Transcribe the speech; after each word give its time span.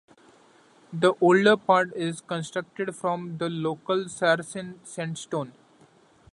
The 0.91 1.13
older 1.21 1.55
part 1.55 1.95
is 1.95 2.21
constructed 2.21 2.95
from 2.95 3.37
the 3.37 3.49
local 3.51 4.05
sarsen 4.09 4.79
sandstone. 4.83 5.53